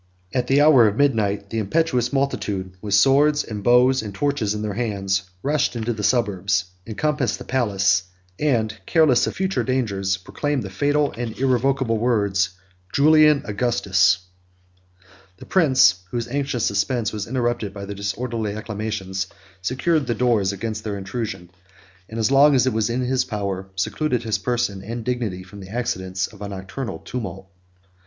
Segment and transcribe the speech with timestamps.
[0.33, 4.63] At the hour of midnight, the impetuous multitude, with swords, and bows, and torches in
[4.63, 8.05] their hands, rushed into the suburbs; encompassed the palace;
[8.39, 12.49] 7 and, careless of future dangers, pronounced the fatal and irrevocable words,
[12.91, 14.25] Julian Augustus!
[15.37, 19.27] The prince, whose anxious suspense was interrupted by their disorderly acclamations,
[19.61, 21.51] secured the doors against their intrusion;
[22.09, 25.59] and as long as it was in his power, secluded his person and dignity from
[25.59, 27.51] the accidents of a nocturnal tumult.